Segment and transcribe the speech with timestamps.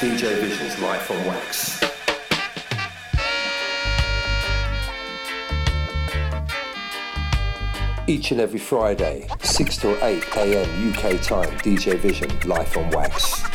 [0.00, 1.80] DJ Visions live on Wax.
[8.06, 13.47] Each and every Friday, 6 to 8 am UK time, DJ Vision live on Wax.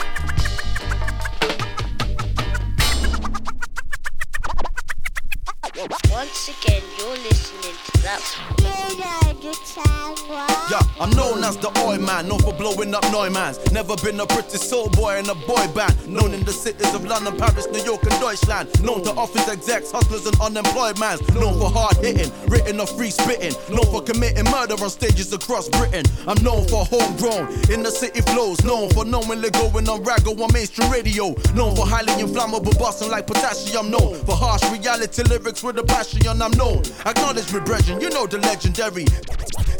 [12.84, 13.72] Blowing up Neumanns.
[13.72, 15.95] Never been a pretty soul boy in a boy band.
[16.08, 18.70] Known in the cities of London, Paris, New York, and Deutschland.
[18.84, 21.22] Known to office execs, hustlers, and unemployed mans.
[21.34, 23.53] Known for hard hitting, written or free spitting.
[23.73, 26.06] Known for committing murder on stages across Britain.
[26.28, 28.64] I'm known for homegrown, in the city flows.
[28.64, 31.36] Known for knowingly going on raggo on mainstream radio.
[31.56, 33.92] Known for highly inflammable busting like potassium.
[33.92, 36.22] Known for harsh reality lyrics with a passion.
[36.28, 36.84] I'm known.
[37.06, 39.06] Acknowledge me, brethren, you know the legendary.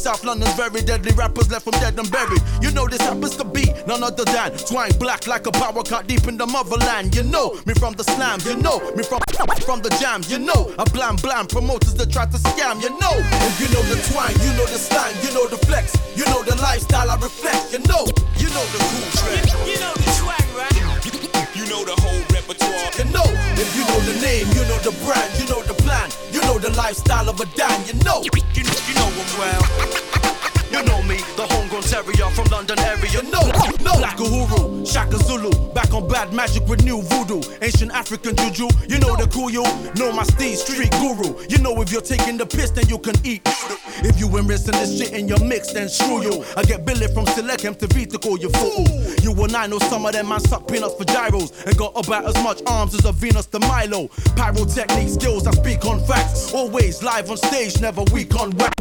[0.04, 2.42] South London's very deadly rappers left from dead and buried.
[2.62, 6.08] You know this happens to be none other than Twang black like a power cut
[6.08, 7.16] deep in the motherland.
[7.16, 9.22] You know me from the slams, you know me from
[9.64, 10.30] from the jams.
[10.30, 12.84] You know a blam blam promoters that try to scam.
[12.84, 15.96] You know, and you know the twang, you know the slang, you know the flex,
[16.18, 17.72] you know the lifestyle I reflect.
[17.72, 18.04] You know,
[18.36, 19.48] you know the cool trend.
[19.66, 20.14] You know the?
[20.20, 20.43] You
[21.74, 22.92] know the whole repertoire.
[22.98, 23.26] You know,
[23.58, 26.60] if you know the name, you know the brand, you know the plan, you know
[26.60, 27.82] the lifestyle of a Dan.
[27.88, 30.63] You know, You, you know I'm well.
[30.74, 33.22] You know me, the homegrown terrier from London area.
[33.30, 33.42] No,
[33.86, 33.94] no.
[34.00, 37.42] Black Uhuru, Shaka Zulu, back on bad magic with new voodoo.
[37.62, 39.62] Ancient African juju, you know the cool you.
[39.94, 41.38] Know my steed, street guru.
[41.48, 43.44] You know if you're taking the piss, then you can eat.
[44.02, 46.44] If you ain't rinsing this shit in your mix, then screw you.
[46.58, 48.88] I get Billy from Selechem to V to call you fool.
[49.22, 52.26] You and I know some of them man suck peanuts for gyros and got about
[52.26, 54.08] as much arms as a Venus de Milo.
[54.36, 56.52] Pyrotechnic skills, I speak on facts.
[56.52, 58.74] Always live on stage, never weak on wax.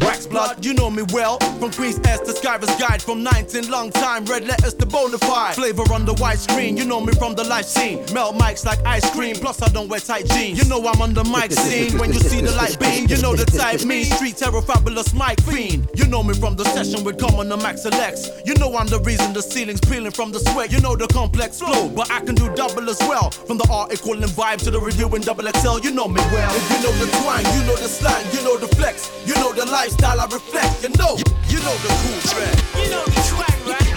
[0.00, 1.27] Wax blood, you know me well.
[1.36, 5.54] From Queen's S to Skyver's Guide, from 19 long time, red letters to bonafide.
[5.54, 7.98] Flavor on the white screen, you know me from the live scene.
[8.14, 10.58] Melt mics like ice cream, plus I don't wear tight jeans.
[10.58, 13.06] You know I'm on the mic scene when you see the light beam.
[13.08, 15.88] You know the type me, street terror, fabulous mic fiend.
[15.94, 18.30] You know me from the session with Common and Max Alex.
[18.46, 20.72] You know I'm the reason the ceiling's peeling from the sweat.
[20.72, 23.30] You know the complex flow, but I can do double as well.
[23.30, 26.54] From the article and vibe to the review in double XL, you know me well.
[26.56, 29.52] If you know the twang, you know the slang, you know the flex, you know
[29.52, 30.82] the lifestyle I reflect.
[30.82, 31.17] You know,
[31.48, 32.56] you know the cool track.
[32.78, 33.88] You know the track, right?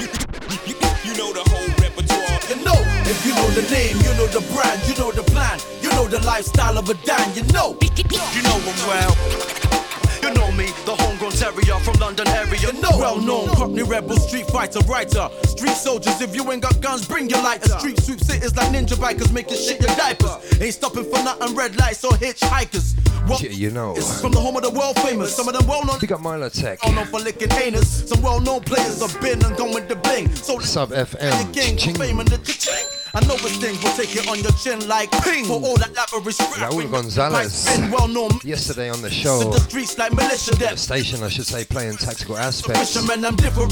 [1.05, 2.39] You know the whole repertoire.
[2.49, 5.59] You know, if you know the name, you know the brand, you know the plan,
[5.81, 7.33] you know the lifestyle of a Dan.
[7.35, 9.80] You know, you know I'm well.
[10.21, 12.71] You know me, the homegrown terrier from London area.
[12.73, 15.29] Know, well known Cockney rebel, street fighter, writer.
[15.43, 17.73] Street soldiers, if you ain't got guns, bring your lighters.
[17.79, 20.61] Street sweep cities like ninja bikers, making shit your diapers.
[20.61, 22.95] Ain't stopping for nothing, red lights or hitchhikers.
[23.27, 23.95] What Yeah, you know.
[23.95, 25.35] is from the home of the world famous.
[25.35, 25.99] Some of them well known.
[25.99, 26.83] Big up Milo Tech.
[26.83, 28.09] Well known for licking anus.
[28.09, 30.33] Some well-known players have been and gone with the bling.
[30.35, 31.53] So Sub the FM.
[31.53, 31.95] king Ching.
[31.95, 32.91] fame and the.
[33.13, 35.43] I know it's things will take it on your chin like ping.
[35.45, 37.65] For all that lavish Raul Gonzalez.
[37.77, 38.31] Been well known.
[38.43, 40.79] Yesterday on the show, the streets like militia the death.
[40.79, 42.93] station, I should say, playing tactical aspects.
[42.93, 43.71] Fishermen, I'm different.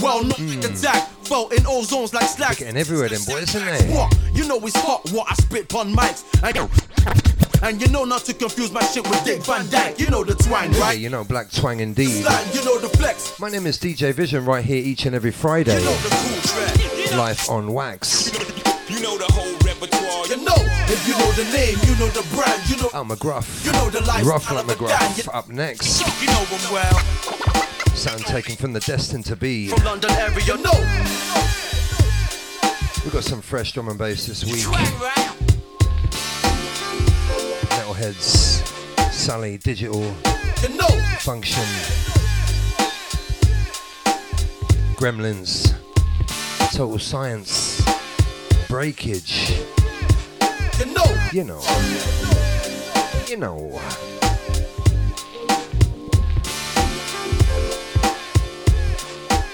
[0.00, 0.60] Well known Hmm.
[0.60, 1.08] attack.
[1.24, 2.58] Fall in all zones like slack.
[2.58, 3.94] Getting everywhere, then, boy, isn't they?
[3.94, 4.14] What?
[4.32, 5.10] You know it's hot.
[5.10, 6.22] What I spit on mics.
[6.42, 9.98] And, and you know not to confuse my shit with Dick Van Dyke.
[9.98, 10.98] You know the twang, Yeah, right?
[10.98, 12.22] you know, Black Twang indeed.
[12.22, 13.38] Slang, you know the flex.
[13.40, 16.40] My name is DJ Vision right here each and every Friday, You know the cool
[17.06, 17.16] trend.
[17.18, 18.30] live on Wax.
[18.88, 19.55] You know the whole.
[21.04, 23.64] You know, if you know the name, you know the brand, you know, Al McGruff.
[23.64, 25.10] you know the lifestyle Rough like of a Dan.
[25.12, 25.34] McGruff.
[25.34, 26.98] Up next, You, know him well.
[27.94, 29.68] sound taken from the Destined to Be.
[29.68, 30.72] From London area, you know.
[33.04, 34.64] We've got some fresh drum and bass this week.
[37.70, 38.62] Metalheadz,
[39.12, 40.02] Sully, Digital,
[40.62, 40.88] You know,
[41.20, 41.62] Function,
[44.96, 45.74] Gremlins,
[46.72, 47.82] Total Science,
[48.68, 49.52] Breakage.
[51.32, 51.60] You know.
[53.26, 53.36] You know.
[53.36, 53.80] You know.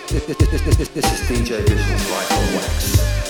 [0.09, 3.22] This, this, this, this, this, this is DJ Visions live on Wax.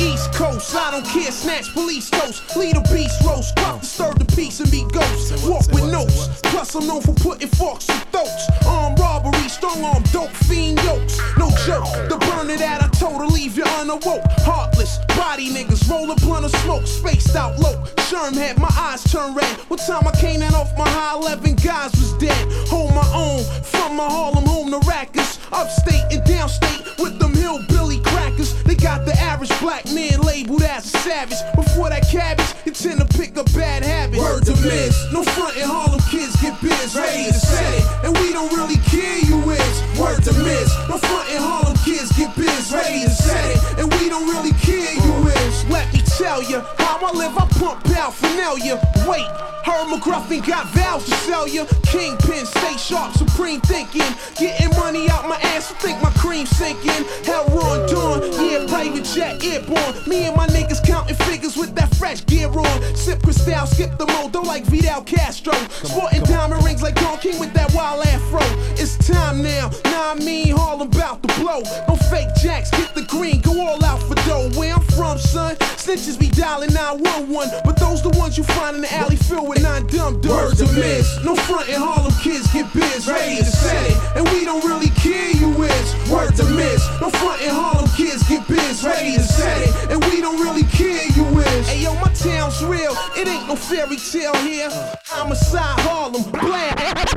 [0.00, 4.24] East Coast, I don't care, snatch police toast, lead a beast roast, cuff disturb the
[4.34, 8.48] peace and be ghosts, walk with notes, plus I'm known for putting forks in throats,
[8.66, 13.26] armed robbery, strong arm, dope fiend yokes, no joke, the burner that I told to
[13.26, 18.34] leave you unawoke, heartless, body niggas, roll a blunt of smoke, spaced out low, Sherm
[18.34, 21.92] had my eyes turn red, what time I came in off my high 11 guys
[21.92, 22.48] was dead.
[22.68, 25.38] Hold my own from my Harlem home to Rackers.
[25.52, 28.52] Upstate and downstate with them hillbilly crackers.
[28.82, 31.38] Got the average black man labeled as a savage.
[31.54, 34.18] Before that cabbage, you tend to pick up bad habits.
[34.18, 35.12] Word to miss.
[35.12, 36.96] No front in Harlem kids get biz.
[36.96, 37.84] Ready to set it.
[38.04, 39.76] And we don't really care you is.
[40.00, 40.72] Word to miss.
[40.88, 42.72] No front in Harlem kids get biz.
[42.72, 43.60] Ready to set it.
[43.78, 45.64] And we don't really care you is.
[45.68, 47.36] Let me tell ya how I live.
[47.36, 48.80] I pump out paraphernalia.
[49.06, 49.28] Wait.
[49.64, 51.66] Herb McGruffin got vows to sell ya.
[51.84, 54.08] Kingpin, stay sharp, supreme thinking.
[54.38, 57.04] Getting money out my ass, I think my cream sinking.
[57.24, 59.94] Hell, Ron Dawn, yeah, private jet airborne.
[60.06, 62.96] Me and my niggas counting figures with that fresh gear on.
[62.96, 65.52] Sip Cristal, skip the mode, don't like Fidel Castro.
[65.82, 68.40] Sporting diamond rings like Don King with that wild afro.
[68.78, 71.62] It's time now, nah, I mean Harlem about to blow.
[71.88, 74.48] No fake jacks, get the green, go all out for dough.
[74.58, 77.60] Where I'm from, son, snitches be dialing 911.
[77.64, 80.72] But those the ones you find in the alley filled with nine dumb Words to
[80.72, 81.22] miss.
[81.24, 83.96] No front in Harlem kids get biz, ready to set it.
[84.16, 86.10] And we don't really care you is.
[86.10, 86.82] Word to miss.
[87.00, 89.90] No front in Harlem kids get biz, ready to set it.
[89.90, 91.68] And we don't really care you is.
[91.68, 92.94] Hey yo, my town's real.
[93.16, 94.70] It ain't no fairy tale here.
[95.06, 96.22] Homicide Harlem.
[96.30, 96.74] Blam.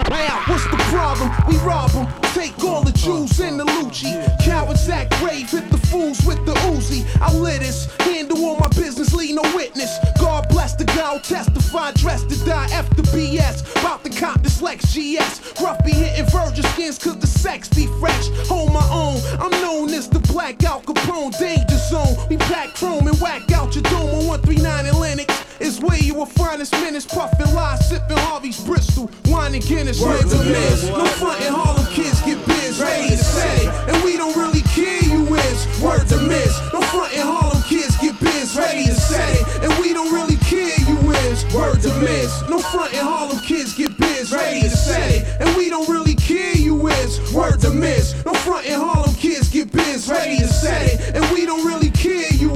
[0.07, 0.37] Blam.
[0.47, 1.31] What's the problem?
[1.47, 2.22] We rob them.
[2.33, 4.11] Take all the Jews in the Lucci.
[4.43, 5.51] Cowards act brave.
[5.51, 7.05] Hit the fools with the Uzi.
[7.21, 7.85] I lit this.
[7.97, 9.13] Handle all my business.
[9.13, 9.95] Leave no witness.
[10.19, 11.91] God bless the guy who testify.
[11.91, 13.79] Dressed to die after BS.
[13.79, 15.61] About the cop this Lex GS.
[15.61, 18.29] Rough be hitting virgin skins cause the sex be fresh.
[18.47, 19.21] Hold my own.
[19.39, 22.17] I'm known as the Black Al Capone danger zone.
[22.29, 25.29] We pack chrome and whack out your dome on 139 Atlantic.
[25.63, 27.05] Is where you will find us minutes.
[27.05, 29.09] Puffin' lies, sippin' Harvey's Bristol.
[29.27, 30.89] Wine and Guinness, Word to miss.
[30.89, 32.81] No front in Harlem kids get biz.
[32.81, 33.69] Ready to set it.
[33.87, 35.81] And we don't really care you is.
[35.81, 36.59] Word to miss.
[36.73, 38.57] No front in Harlem kids get biz.
[38.57, 39.63] Ready to it.
[39.63, 40.97] And we don't really care you
[41.31, 41.45] is.
[41.55, 42.41] Word to miss.
[42.49, 44.33] No front in Harlem kids get biz.
[44.33, 45.23] Ready to it.
[45.39, 47.33] And we don't really care you is.
[47.33, 48.13] Word to miss.
[48.25, 50.09] No front in Harlem kids get biz.
[50.09, 51.15] Ready to it.
[51.15, 52.52] And we don't really care you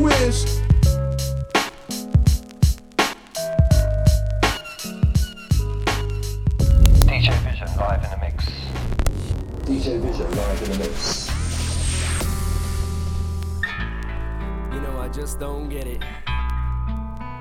[15.37, 16.01] just don't get it.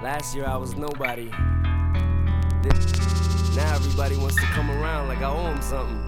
[0.02, 1.30] Last year I was nobody.
[2.62, 6.06] This- Now everybody wants to come around like I owe them something.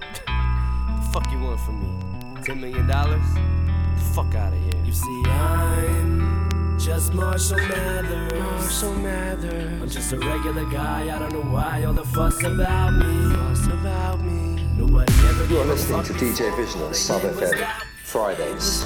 [0.00, 2.42] the fuck you want from me?
[2.42, 3.22] Ten million dollars?
[3.34, 4.82] The fuck out of here.
[4.84, 8.32] You see, I'm just Marshall Mathers.
[8.32, 9.82] Marshall Mathers.
[9.82, 11.14] I'm just a regular guy.
[11.14, 13.34] I don't know why all the fuss about me.
[13.36, 14.64] Fuss about me.
[14.76, 17.64] Nobody ever You are listening to DJ Vision on Sub FM,
[18.02, 18.84] Fridays.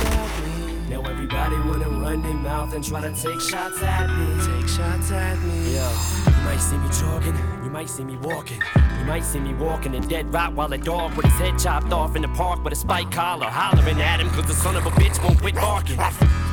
[1.36, 4.26] Everybody wanna run their mouth and try to take shots at me.
[4.46, 5.74] Take shots at me.
[5.74, 5.90] Yo,
[6.26, 8.62] you might see me talking, you might see me walking.
[8.98, 12.22] You might see me walking a dead Rottweiler dog with his head chopped off in
[12.22, 15.22] the park with a spike collar, hollering at him cause the son of a bitch
[15.22, 15.98] won't quit barking.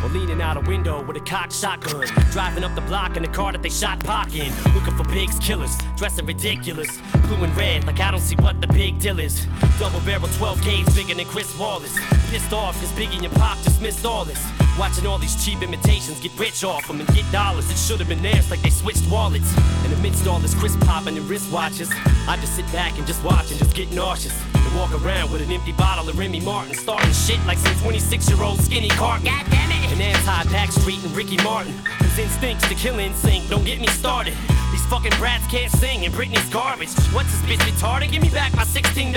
[0.03, 3.29] Or leaning out a window with a cocked shotgun, driving up the block in the
[3.29, 4.51] car that they shot Pac in.
[4.73, 6.99] Looking for pigs, killers, dressing ridiculous.
[7.33, 9.47] Blue and red, like I don't see what the big deal is.
[9.79, 11.97] Double barrel 12 gauge bigger than Chris Wallace.
[12.29, 14.39] Pissed off cause Biggie and Pop just missed all this.
[14.77, 17.69] Watching all these cheap imitations get rich off them and get dollars.
[17.71, 19.51] It should have been theirs like they switched wallets.
[19.83, 21.89] And amidst all this crisp popping and wristwatches,
[22.27, 24.39] I just sit back and just watch and just get nauseous.
[24.53, 28.29] And walk around with an empty bottle of Remy Martin, starting shit like some 26
[28.29, 29.25] year old skinny carton.
[29.25, 29.91] God damn it!
[29.91, 33.49] And anti Backstreet and Ricky Martin, whose instincts to kill in sync.
[33.49, 34.35] Don't get me started.
[34.73, 36.89] These fucking brats can't sing and Britney's garbage.
[37.13, 38.09] What's this bitch retarded?
[38.09, 39.13] Give me back my $16.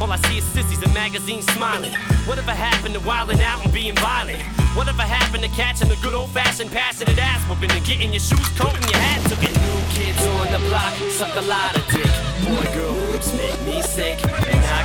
[0.00, 1.92] All I see is sissies in magazines smiling.
[2.24, 4.40] Whatever happened to wilding out and being violent?
[4.72, 8.48] Whatever happened to catching the good old fashioned passionate ass whooping and getting your shoes
[8.56, 9.42] coat and your hat took?
[9.44, 12.08] New kids on the block suck a lot of dick.
[12.48, 14.16] Boy, girl, lips make me sick.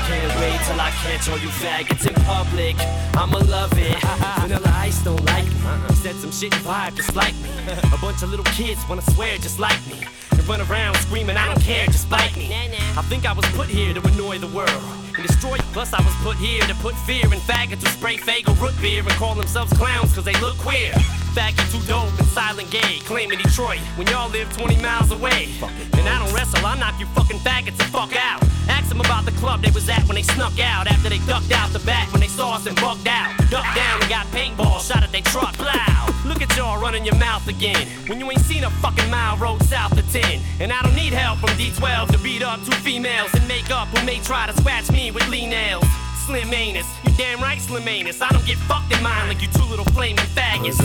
[0.07, 2.75] Can't wait till I catch all you faggots in public.
[3.15, 3.97] I'ma love it.
[4.41, 5.61] Vanilla Ice don't like me.
[5.89, 7.49] He said some shit and vibe just like me.
[7.93, 10.03] A bunch of little kids wanna swear just like me.
[10.31, 12.53] And run around screaming, I don't care, just bite me.
[12.53, 14.83] I think I was put here to annoy the world
[15.15, 15.69] and destroy you.
[15.71, 19.01] Plus, I was put here to put fear in faggots who spray Faygo root beer
[19.01, 20.91] and call themselves clowns cause they look queer.
[21.33, 25.49] Faggot too dope and silent gay, claiming Detroit when y'all live 20 miles away.
[25.93, 28.43] And I don't wrestle, I knock you fucking faggots the fuck out.
[28.69, 31.51] Ask them about the club they was at when they snuck out after they ducked
[31.51, 33.35] out the back when they saw us and bugged out.
[33.49, 35.53] Ducked down and got paintball shot at their truck.
[35.53, 36.07] Plow.
[36.25, 39.61] Look at y'all running your mouth again when you ain't seen a fucking mile road
[39.63, 40.39] south of 10.
[40.59, 43.87] And I don't need help from D12 to beat up two females and make up
[43.89, 45.85] who may try to scratch me with lean nails.
[46.25, 48.21] Slim anus, you damn right, Slim anus.
[48.21, 50.79] I don't get fucked in mine like you two little flaming faggots.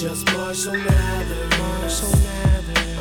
[0.00, 0.24] Just.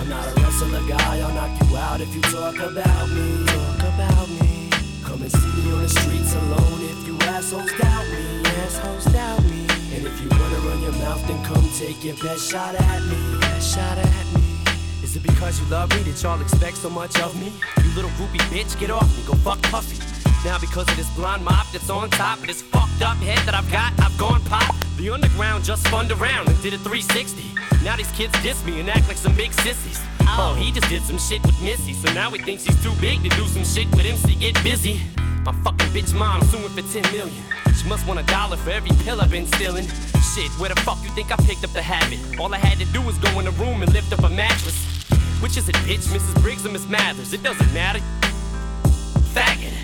[0.04, 3.46] I'm not a wrestler guy, I'll knock you out if you talk about me.
[3.46, 4.70] Talk about me.
[5.02, 8.44] Come and see me on the streets alone if you assholes doubt me.
[8.44, 9.66] Assholes doubt me.
[9.96, 13.40] And if you wanna run your mouth, then come take your best shot at me.
[13.40, 14.44] Best shot at me.
[15.04, 17.54] Is it because you love me that y'all expect so much of me?
[17.82, 20.04] You little groupie bitch, get off me, go fuck Puffy.
[20.44, 23.56] Now because of this blonde mop that's on top of this fucked up head that
[23.56, 24.76] I've got, I've gone pop.
[24.98, 27.73] The underground just spun around and did a 360.
[27.84, 30.00] Now these kids diss me and act like some big sissies.
[30.22, 33.22] Oh, he just did some shit with Missy, so now he thinks he's too big
[33.24, 34.36] to do some shit with MC.
[34.36, 35.02] Get busy.
[35.46, 37.44] My fucking bitch mom suing for 10 million.
[37.76, 39.86] She must want a dollar for every pill I've been stealing.
[40.34, 42.20] Shit, where the fuck you think I picked up the habit?
[42.40, 44.80] All I had to do was go in the room and lift up a mattress.
[45.42, 46.08] Which is it, bitch?
[46.08, 46.42] Mrs.
[46.42, 47.34] Briggs or Miss Mathers?
[47.34, 48.00] It doesn't matter.
[49.36, 49.76] Faggot.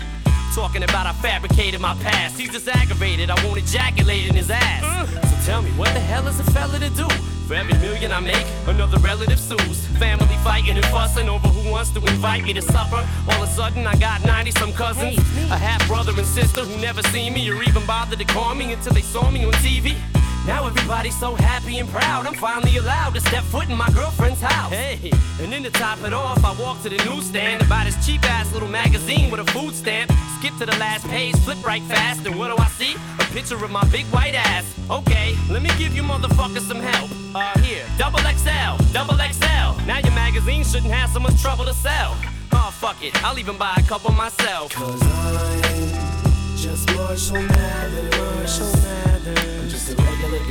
[0.54, 2.40] Talking about I fabricated my past.
[2.40, 3.28] He's just aggravated.
[3.28, 4.82] I won't ejaculate in his ass.
[4.82, 5.28] Mm.
[5.28, 7.06] So tell me, what the hell is a fella to do?
[7.50, 9.84] For every million I make, another relative sues.
[9.98, 13.04] Family fighting and fussing over who wants to invite me to supper.
[13.28, 15.18] All of a sudden, I got 90 some cousins.
[15.50, 18.72] A half brother and sister who never seen me or even bothered to call me
[18.72, 19.96] until they saw me on TV.
[20.46, 22.26] Now everybody's so happy and proud.
[22.26, 24.72] I'm finally allowed to step foot in my girlfriend's house.
[24.72, 28.06] Hey, and then to top it off, I walk to the newsstand to buy this
[28.06, 30.10] cheap ass little magazine with a food stamp.
[30.38, 32.94] Skip to the last page, flip right fast, and what do I see?
[33.18, 34.64] A picture of my big white ass.
[34.90, 37.10] Okay, let me give you motherfuckers some help.
[37.34, 39.86] Uh, here, double XL, double XL.
[39.86, 42.16] Now your magazine shouldn't have so much trouble to sell.
[42.52, 44.72] Oh, fuck it, I'll even buy a couple myself.
[44.72, 48.18] Cause I'm just Marshall Mathers.
[48.18, 48.89] Marshall Mathers.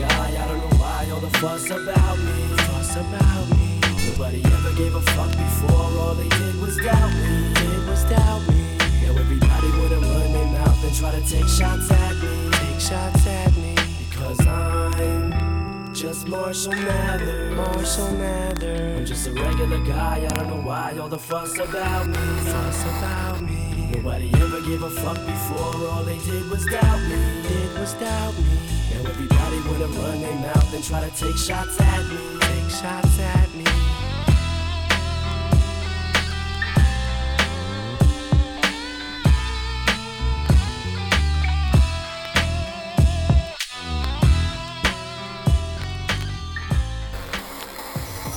[0.04, 2.48] I don't know why all the fuss about me.
[2.68, 3.80] Fuss about me.
[4.08, 6.00] Nobody ever gave a fuck before.
[6.00, 7.54] All they did was doubt me.
[7.54, 8.78] Did was doubt me.
[9.04, 12.50] Now everybody wanna run their mouth and try to take shots at me.
[12.52, 13.76] Take shots at me.
[14.10, 17.56] Because I'm just Marshall Mathers.
[17.56, 19.00] Marshall Mathers.
[19.00, 20.26] I'm just a regular guy.
[20.26, 22.16] I don't know why all the fuss about me.
[22.16, 23.92] Fuss about me.
[23.92, 25.90] Nobody ever gave a fuck before.
[25.90, 27.42] All they did was doubt me.
[27.48, 28.79] Did was doubt me.
[29.06, 32.40] Everybody wanna run their mouth and try to take shots at me.
[32.42, 33.64] Take shots at me.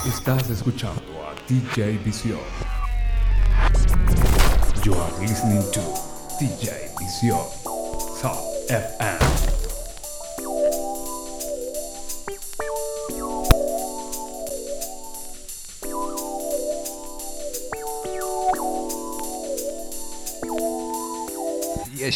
[0.06, 2.38] Estás escuchando a DJ Visión.
[4.84, 5.80] You are listening to
[6.38, 7.48] DJ Visión.
[8.20, 8.38] Top
[8.68, 9.51] FM.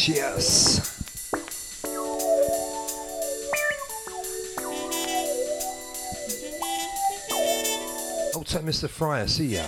[0.05, 0.93] Yes.
[8.35, 8.87] Old time Mr.
[8.87, 9.67] Fryer, see ya.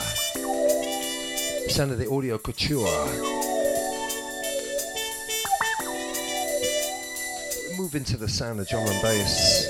[1.69, 2.86] Sound of the audio couture.
[7.77, 9.67] Move into the sound of drum and bass.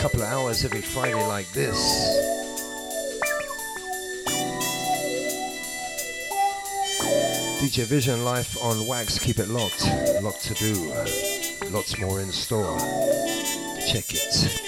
[0.00, 2.35] Couple of hours every Friday like this.
[7.66, 9.84] DJ Vision Life on Wax, keep it locked.
[10.22, 10.88] Lot to do.
[11.72, 12.78] Lots more in store.
[13.88, 14.65] Check it.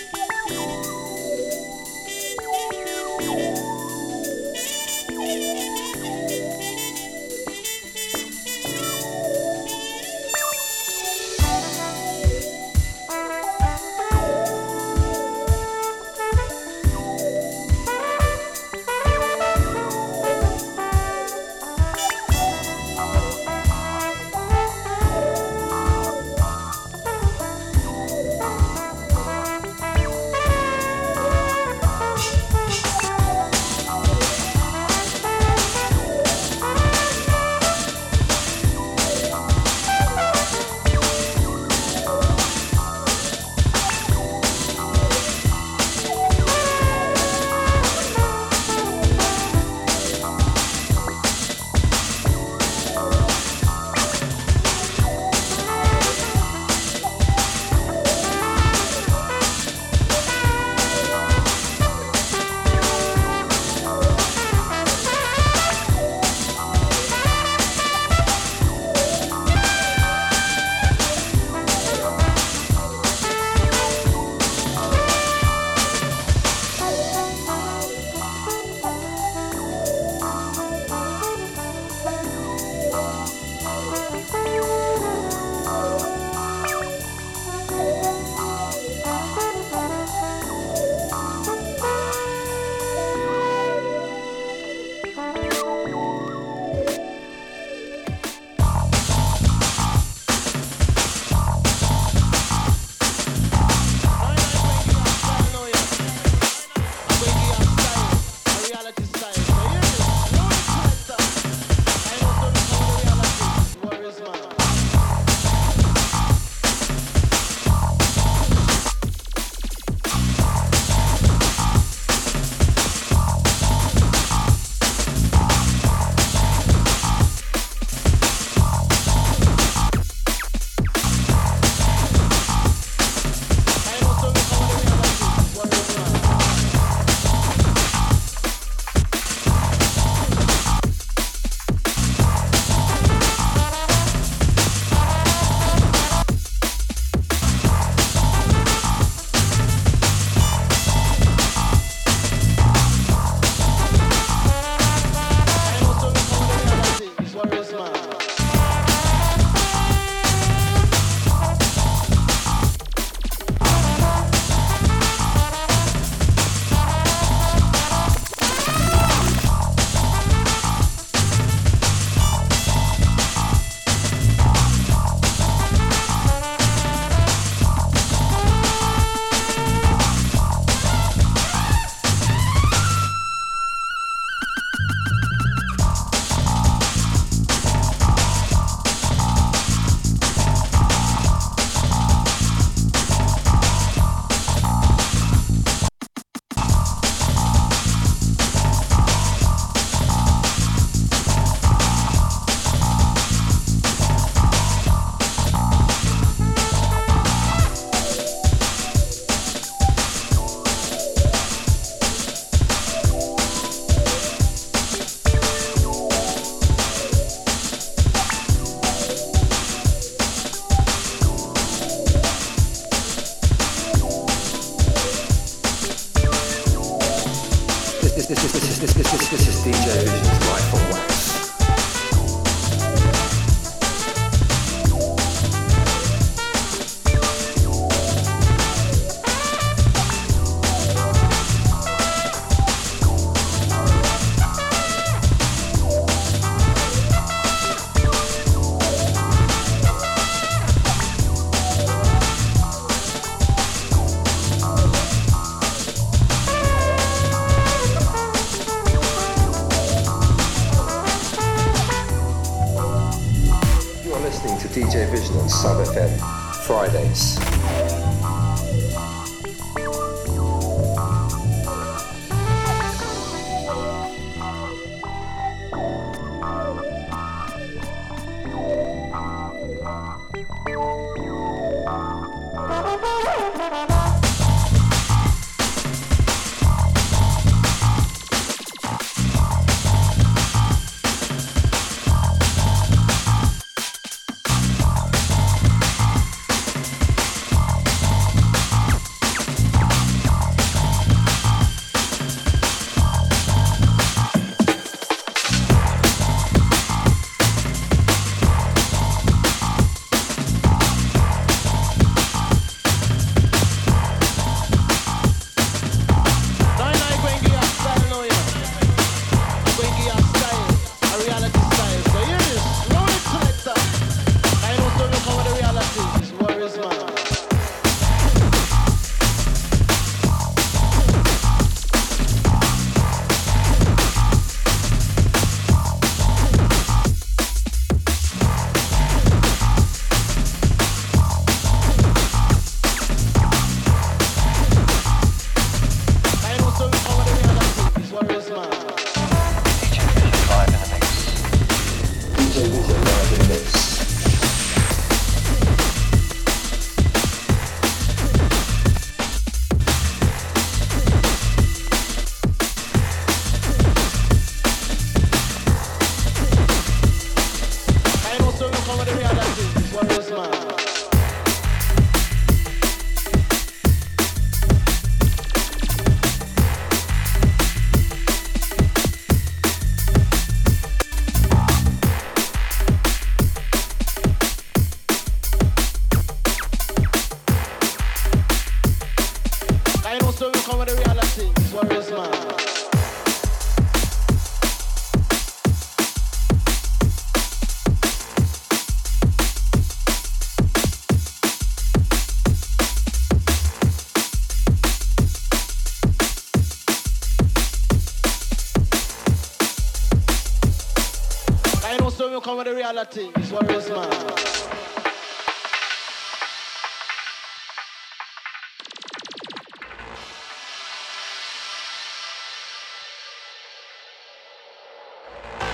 [413.16, 414.10] Reality is is man.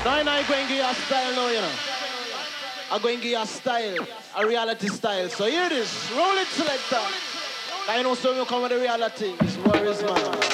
[0.05, 1.71] Now I'm going to give you a style now, you know.
[2.91, 5.29] I'm going to give you a style, a reality style.
[5.29, 7.01] So here it is, roll it selector.
[7.89, 10.54] I know so you come with the reality, it's is man.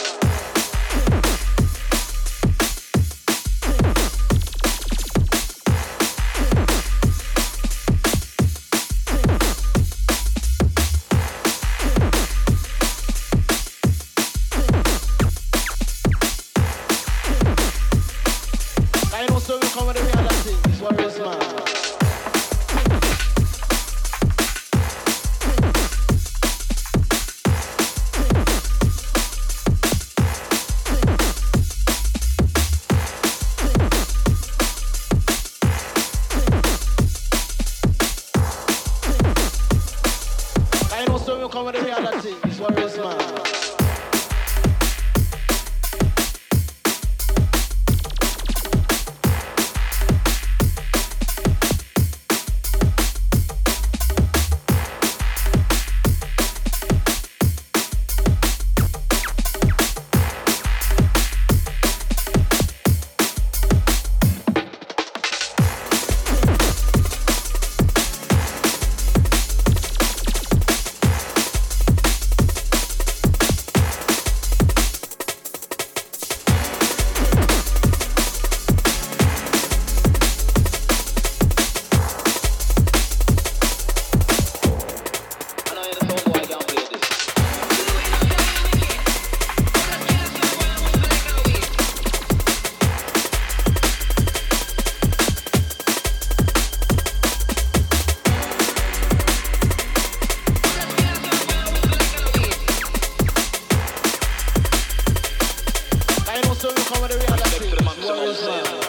[106.40, 107.70] and also look on with the reality.
[107.84, 108.79] What is?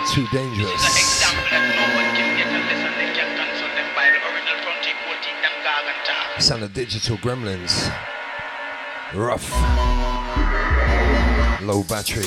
[0.00, 0.82] Too too dangerous.
[6.38, 7.92] Sound of digital gremlins.
[9.14, 9.50] Rough.
[11.62, 12.24] Low battery.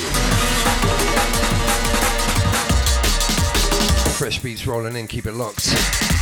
[4.12, 6.13] Fresh beats rolling in, keep it locked.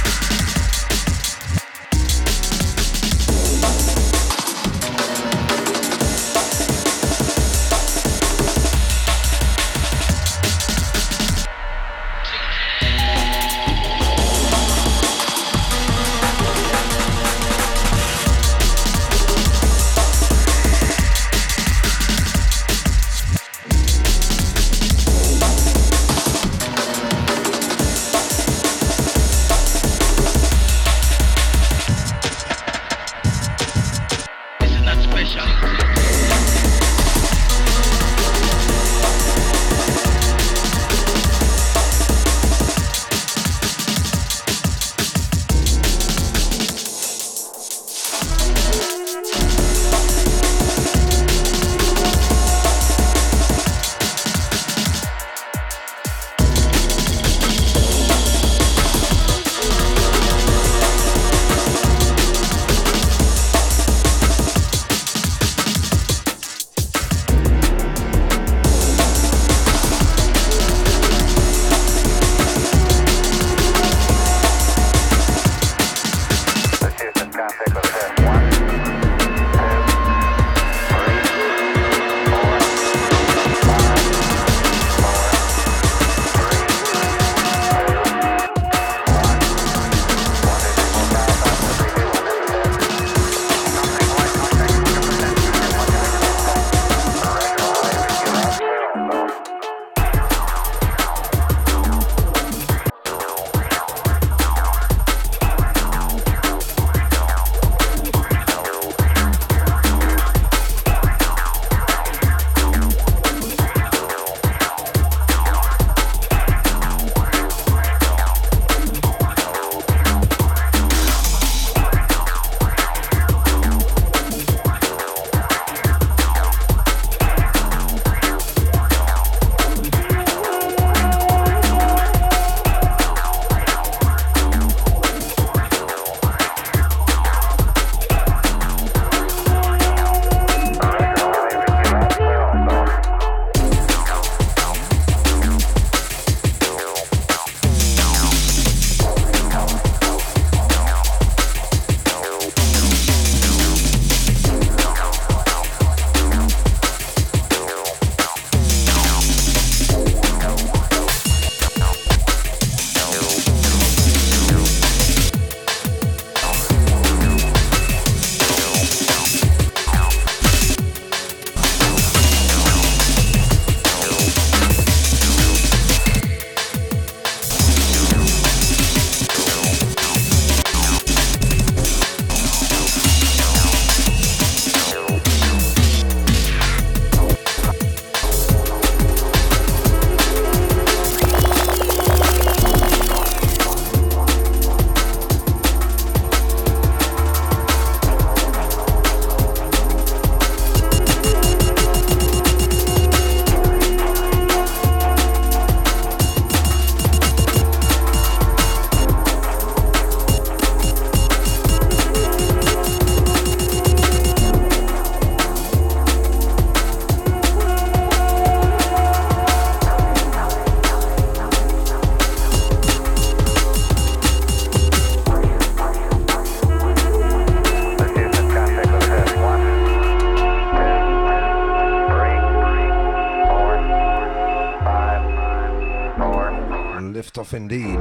[237.54, 237.91] Indeed.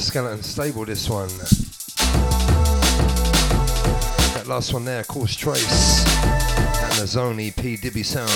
[0.00, 1.28] The Skeleton Stable, this one.
[4.32, 8.30] That last one there, Course Trace, and the Zone EP, Dibby Sound.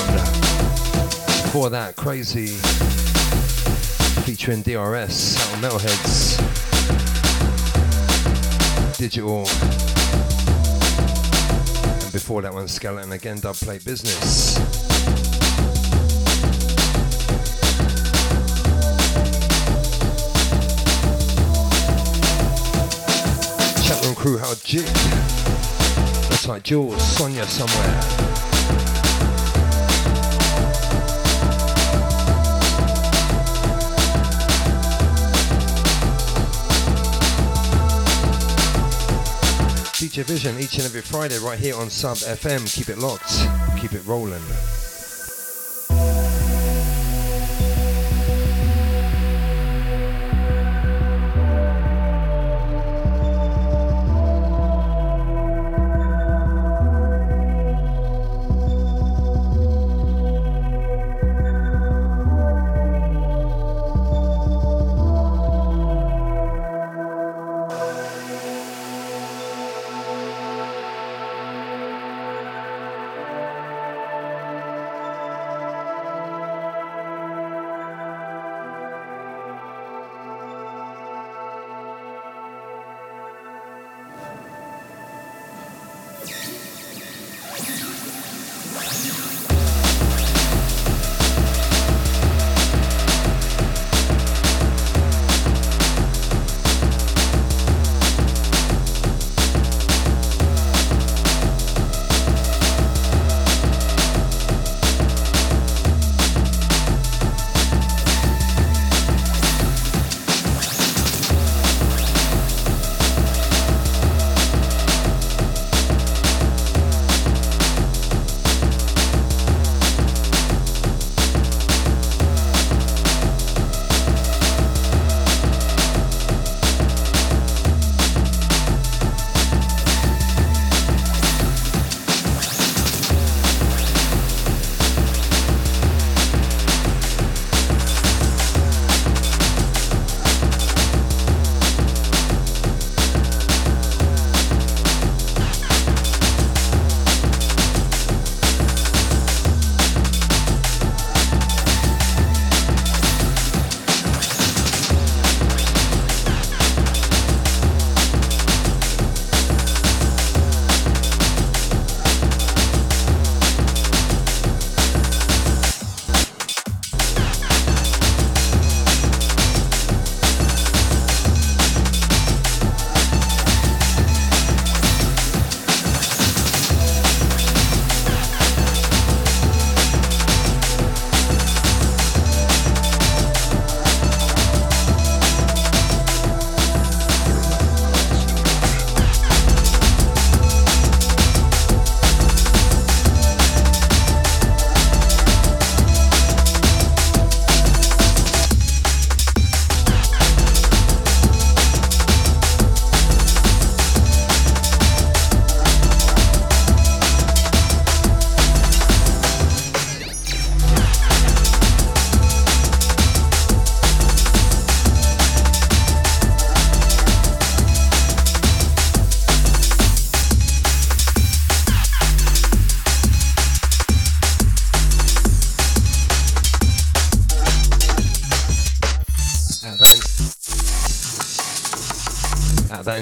[1.42, 2.48] Before that, Crazy,
[4.26, 6.36] featuring DRS, out Metalheadz,
[8.98, 9.46] Digital.
[12.02, 14.83] And before that one, Skeleton again, Dubplate Business.
[24.24, 24.86] Crew, how jig.
[26.30, 28.00] Looks like Jules, Sonia somewhere.
[39.92, 42.64] DJ Vision each and every Friday right here on Sub FM.
[42.74, 43.46] Keep it locked,
[43.78, 44.40] keep it rolling.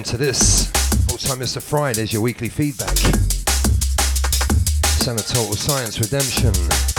[0.02, 0.66] Into this.
[1.12, 1.62] Old time Mr.
[1.62, 2.96] Friday's your weekly feedback.
[5.22, 6.91] Total Science Redemption.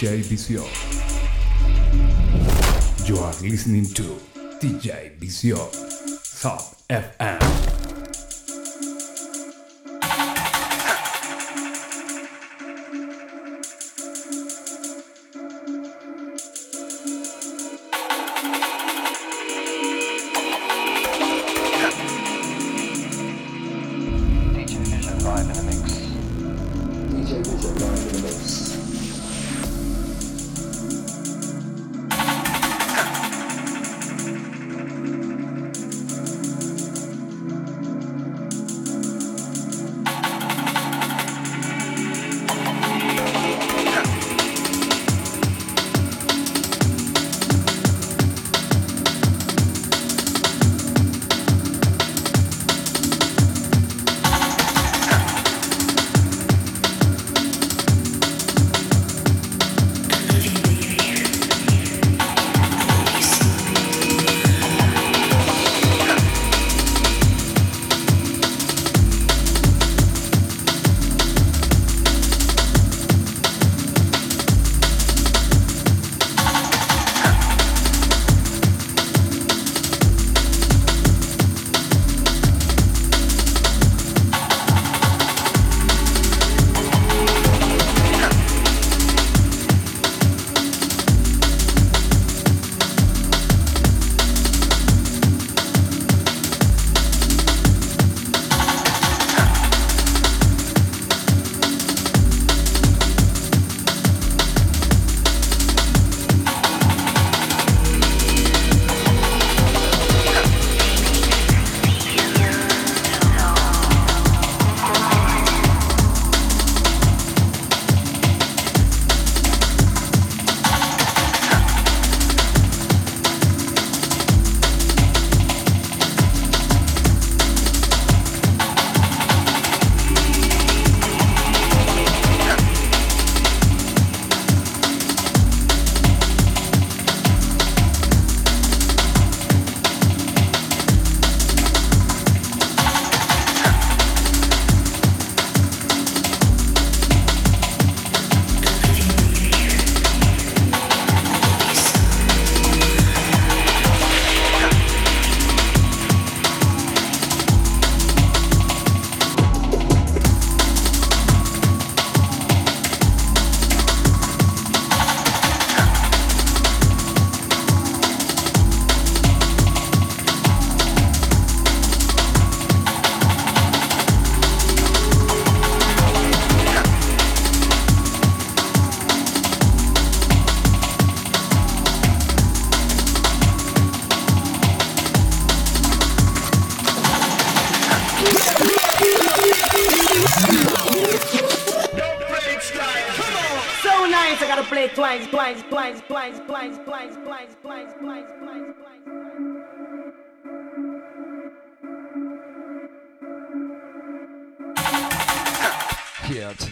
[0.00, 0.64] DJ Vision.
[3.04, 4.02] You are listening to
[4.58, 5.58] DJ Vision.
[6.22, 7.39] Sub FM.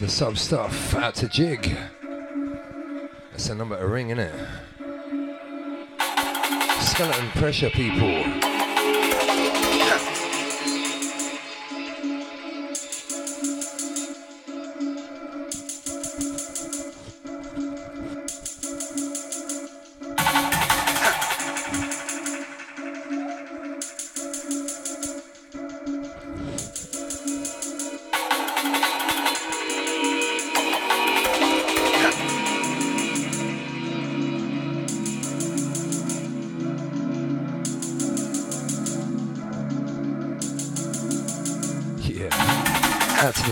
[0.09, 1.77] Sub stuff out to Jig.
[3.31, 4.35] That's a number to ring, isn't it?
[6.81, 8.48] Skeleton pressure people.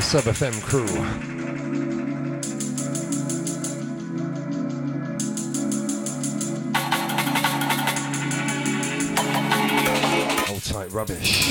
[0.07, 0.86] Sub FM crew.
[10.92, 11.50] Rubbish.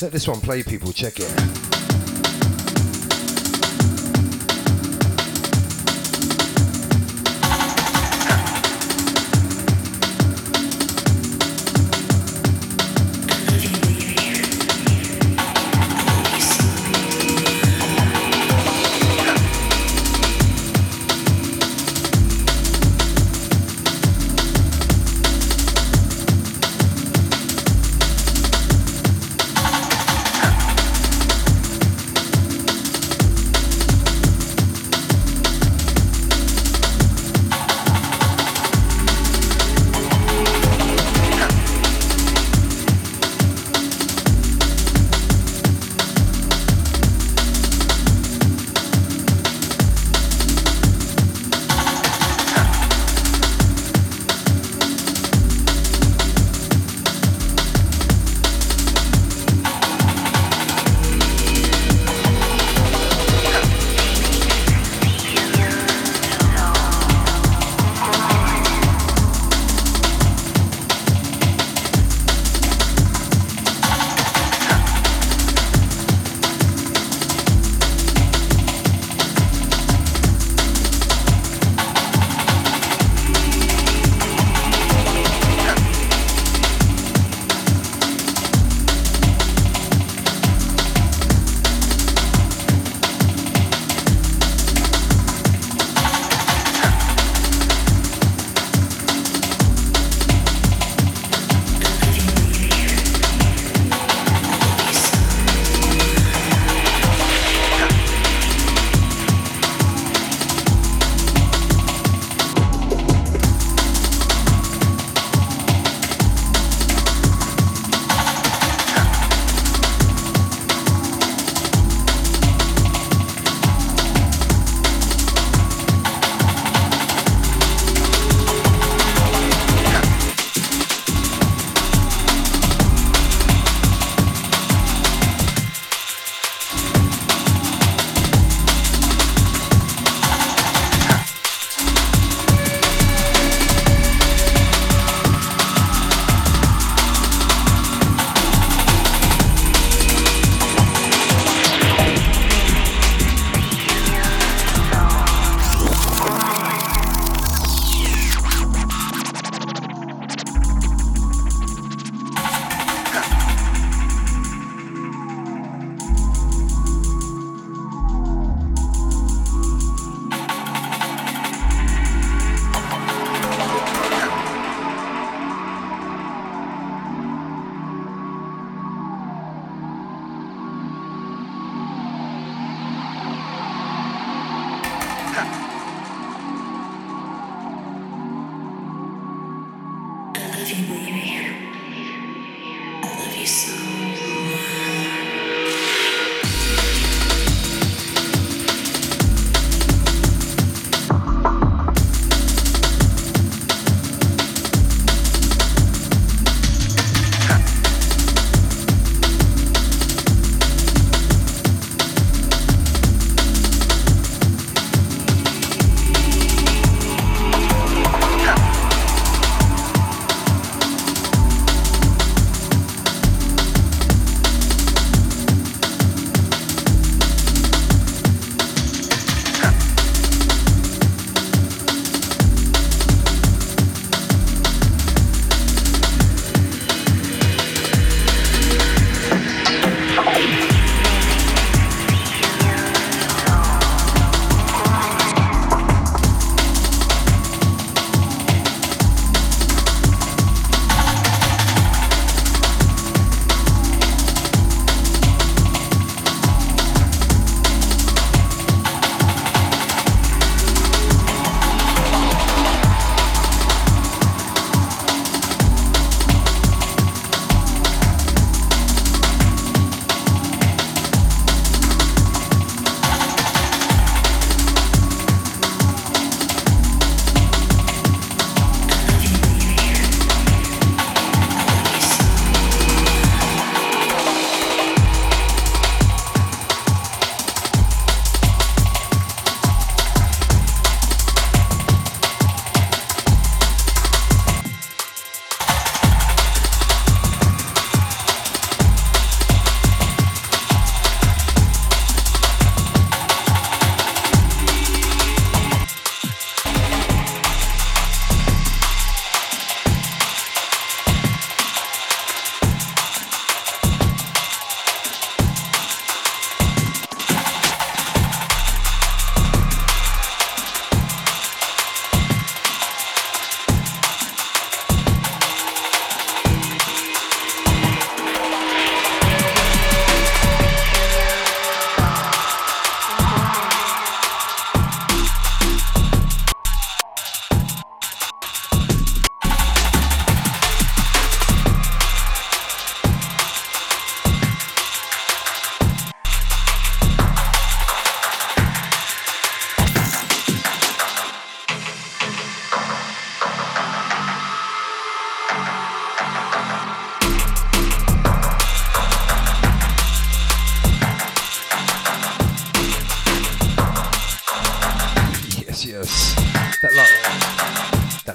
[0.00, 0.92] Let this one play, people.
[0.92, 1.85] Check it.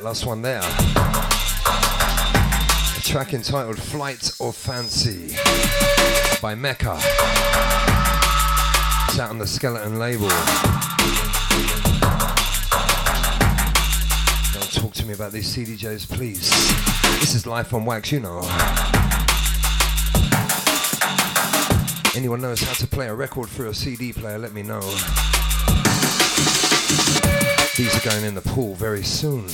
[0.01, 0.61] That last one there.
[2.97, 5.35] A track entitled Flight of Fancy
[6.41, 6.95] by Mecca.
[9.07, 10.27] It's out on the Skeleton label.
[14.53, 16.49] Don't talk to me about these CDJs, please.
[17.19, 18.39] This is Life on Wax, you know.
[22.15, 24.81] Anyone knows how to play a record through a CD player, let me know.
[27.77, 29.47] These are going in the pool very soon.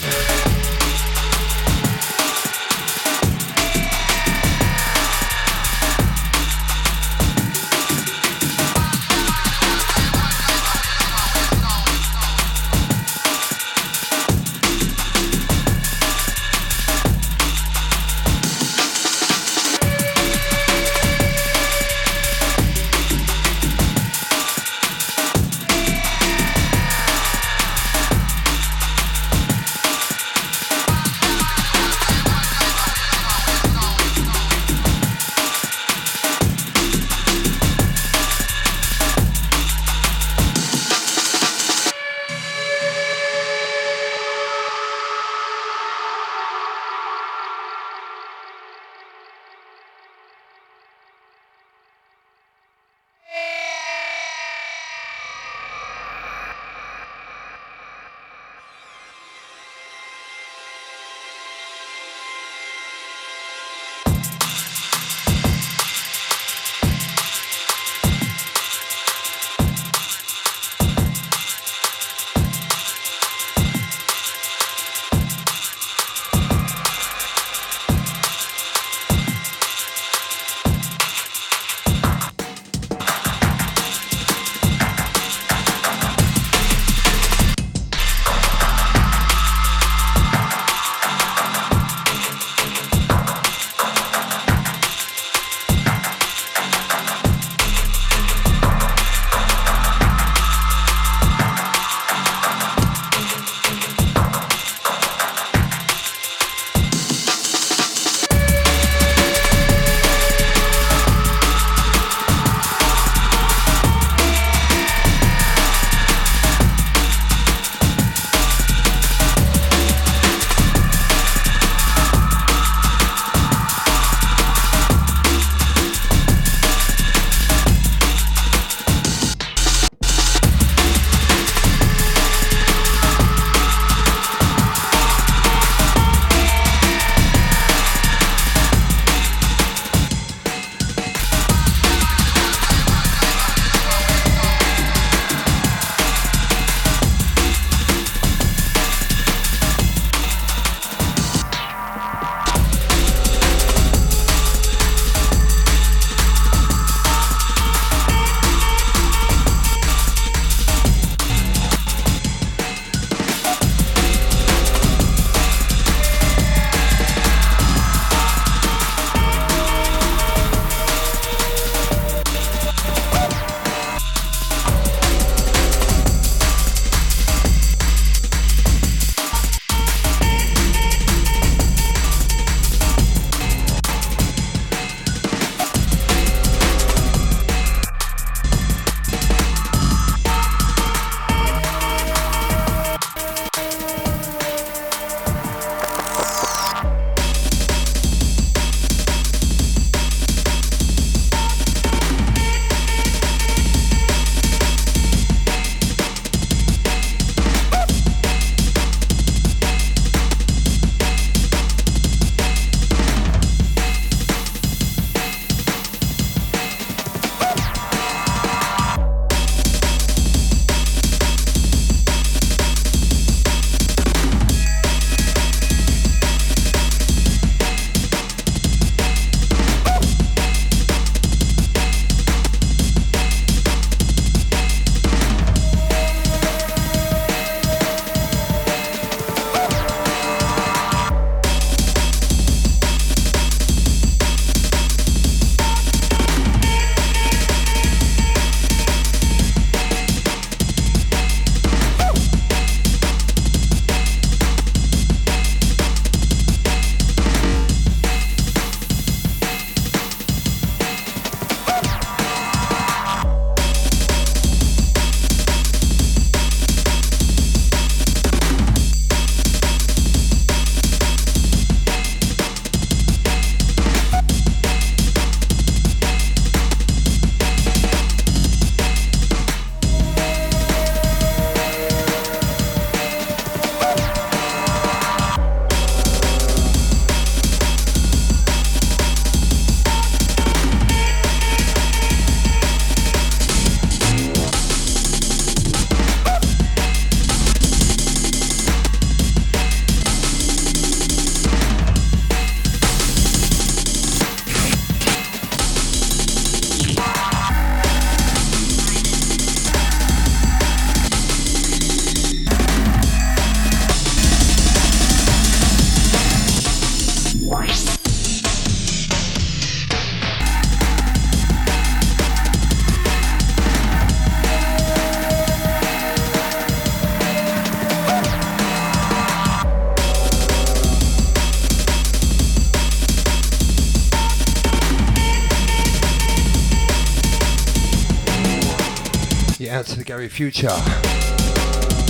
[340.28, 340.68] Gary Future.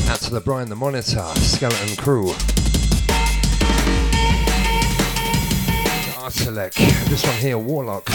[0.10, 2.34] Out to the Brian the Monitor, Skeleton Crew.
[6.18, 6.74] Artelec,
[7.10, 8.10] this one here, Warlock.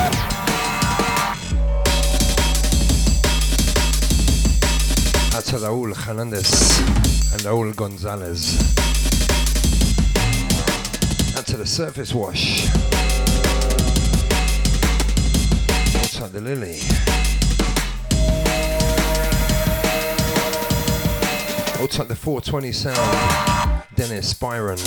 [5.34, 6.78] Out to Raul Hernandez
[7.32, 8.58] and Raul Gonzalez.
[11.36, 12.66] Out to the Surface Wash.
[15.94, 17.11] Outside the Lily.
[21.82, 24.78] Outside the 420 sound, Dennis Byron.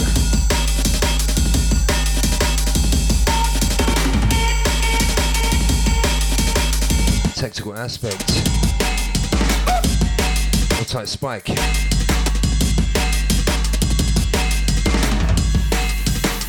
[7.35, 8.31] Technical aspect.
[10.79, 11.47] Outside Spike.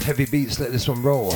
[0.04, 1.34] Heavy beats, let this one roll.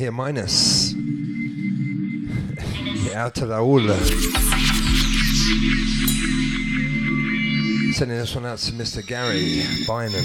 [0.00, 0.94] Here, minus.
[3.14, 3.94] out to Raul.
[7.92, 9.06] Sending this one out to Mr.
[9.06, 10.24] Gary Bynan.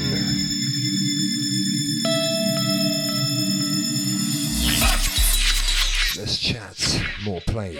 [6.18, 7.78] Let's chat, more play.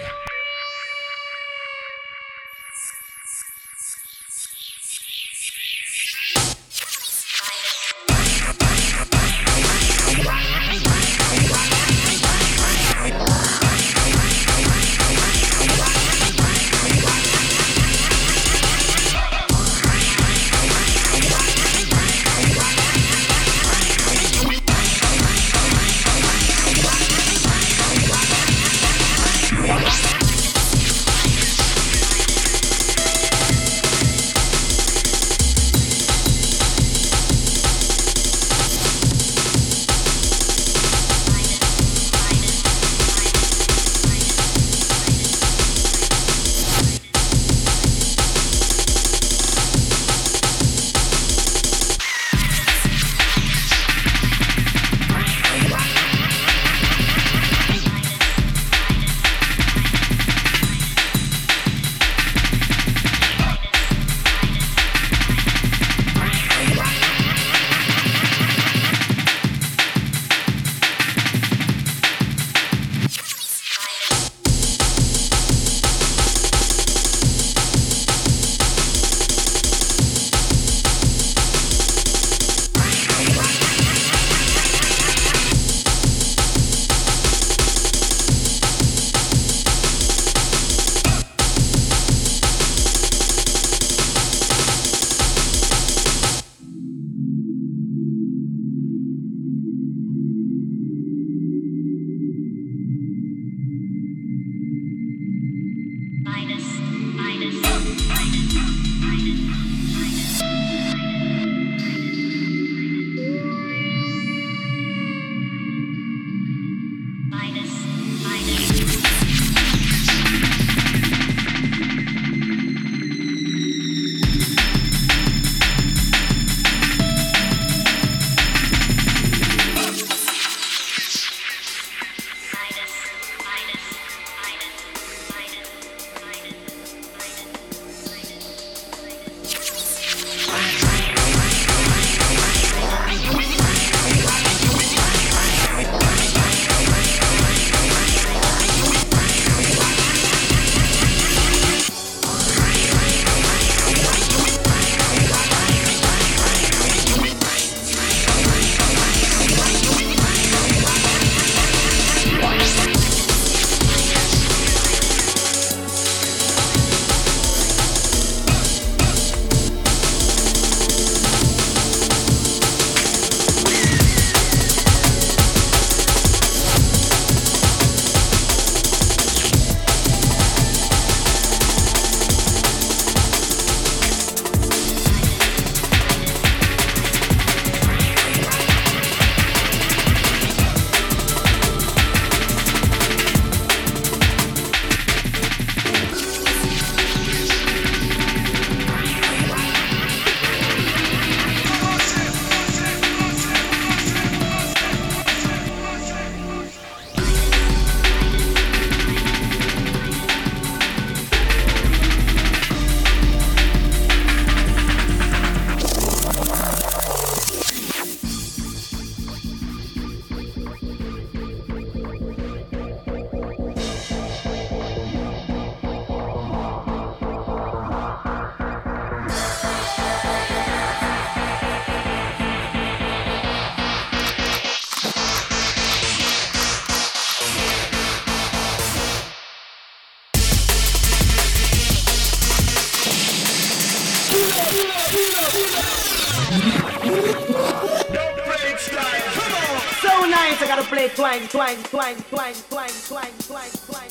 [251.66, 254.10] Twang, twang, twang, twang, twang, twang, twang.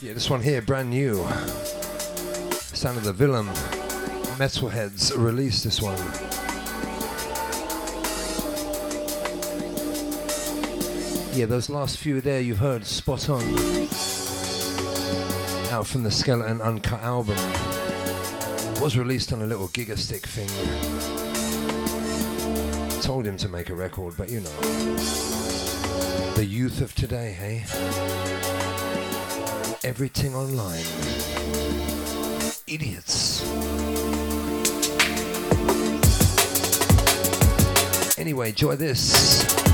[0.00, 1.16] Yeah, this one here, brand new.
[2.72, 3.44] Sound of the Villain.
[4.38, 5.98] Metalheadz released this one.
[11.38, 13.42] Yeah, those last few there you've heard spot on.
[15.70, 17.36] Out from the Skeleton Uncut album.
[18.80, 21.17] Was released on a little Gigastick thing.
[23.08, 24.60] Told him to make a record, but you know.
[26.34, 27.64] The youth of today, hey?
[29.82, 30.84] Everything online.
[32.66, 33.48] Idiots.
[38.18, 39.67] Anyway, enjoy this.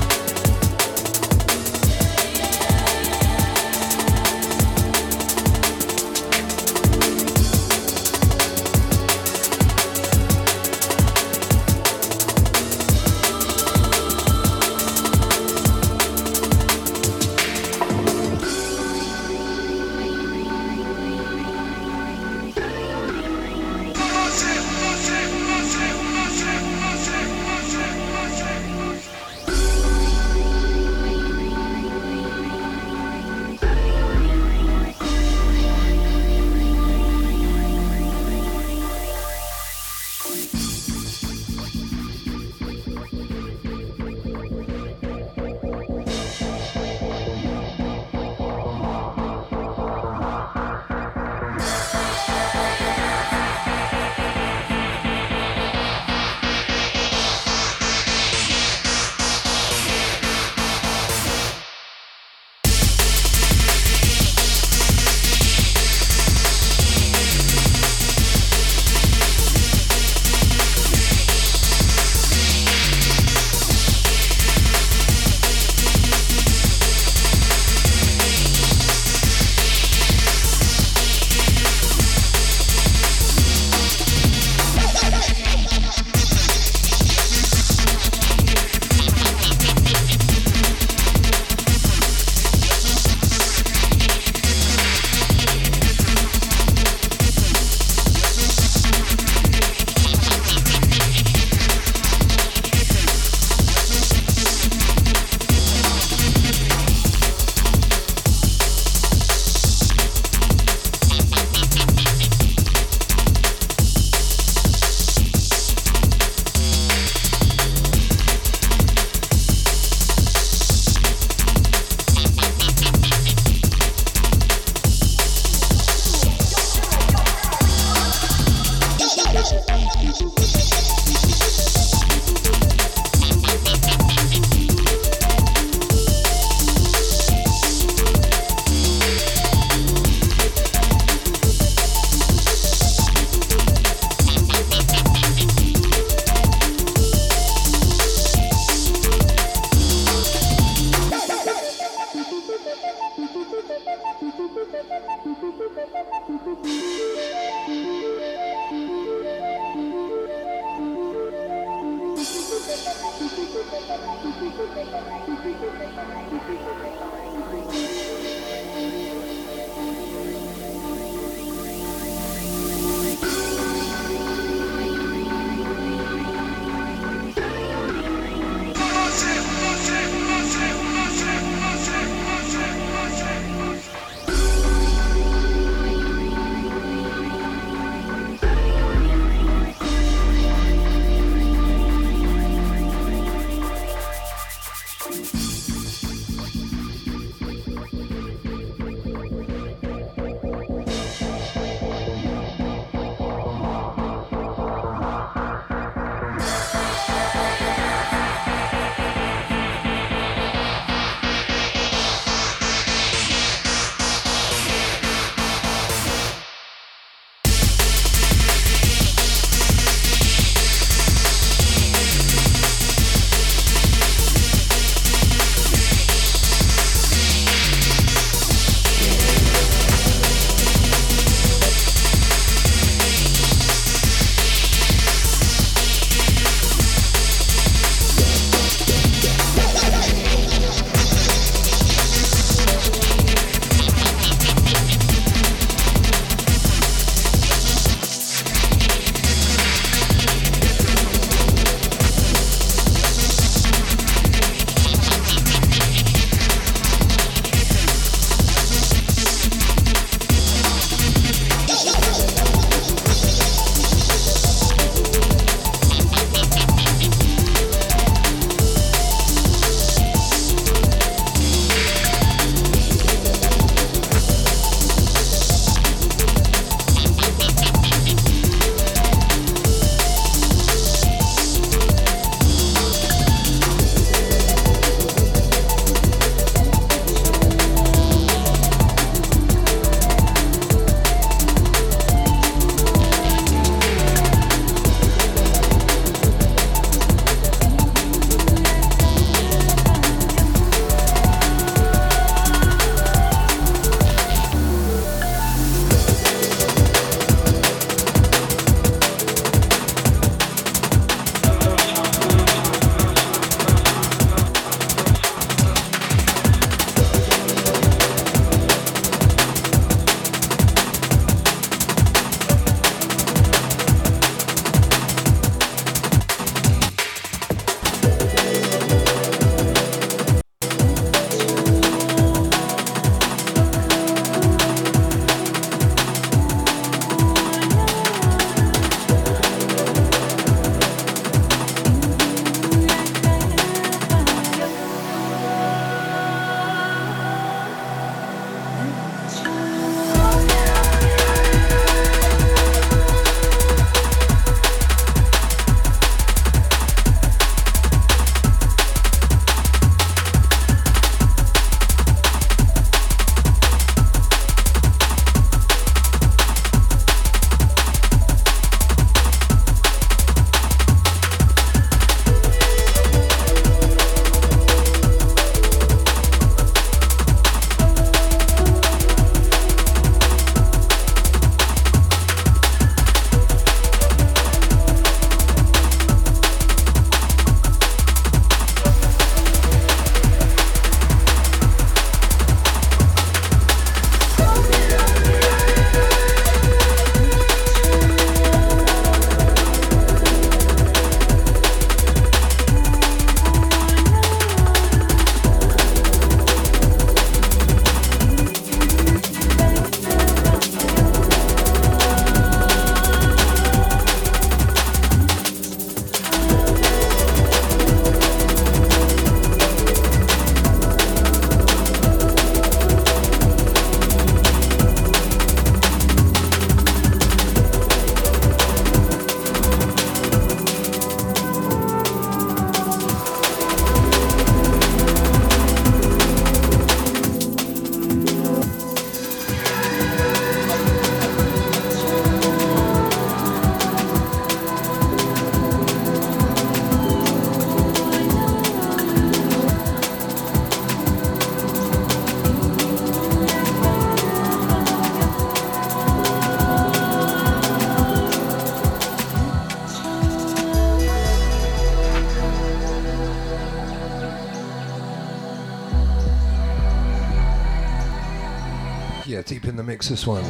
[469.95, 470.43] Deep in the mix this one.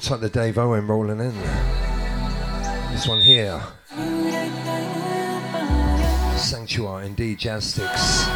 [0.00, 1.34] Type the Dave Owen rolling in.
[2.90, 3.62] This one here.
[6.36, 8.26] Sanctuary indeed, Jazz Sticks.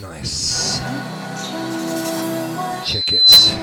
[0.00, 0.80] Nice.
[2.90, 3.61] Check it.